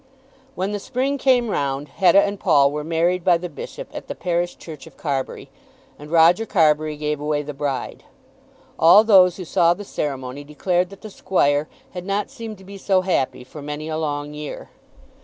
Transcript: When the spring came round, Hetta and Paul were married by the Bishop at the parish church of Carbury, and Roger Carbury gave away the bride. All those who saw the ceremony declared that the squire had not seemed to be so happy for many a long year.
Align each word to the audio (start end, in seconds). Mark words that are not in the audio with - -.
When 0.55 0.71
the 0.71 0.79
spring 0.79 1.19
came 1.19 1.47
round, 1.51 1.89
Hetta 1.89 2.19
and 2.23 2.39
Paul 2.39 2.71
were 2.71 2.83
married 2.83 3.23
by 3.23 3.37
the 3.37 3.49
Bishop 3.49 3.87
at 3.93 4.07
the 4.07 4.15
parish 4.15 4.57
church 4.57 4.87
of 4.87 4.97
Carbury, 4.97 5.51
and 5.99 6.09
Roger 6.09 6.47
Carbury 6.47 6.97
gave 6.97 7.19
away 7.19 7.43
the 7.43 7.53
bride. 7.53 8.03
All 8.79 9.03
those 9.03 9.37
who 9.37 9.45
saw 9.45 9.75
the 9.75 9.85
ceremony 9.85 10.43
declared 10.43 10.89
that 10.89 11.01
the 11.01 11.11
squire 11.11 11.69
had 11.91 12.07
not 12.07 12.31
seemed 12.31 12.57
to 12.57 12.63
be 12.63 12.79
so 12.79 13.01
happy 13.01 13.43
for 13.43 13.61
many 13.61 13.89
a 13.89 13.97
long 13.99 14.33
year. 14.33 14.71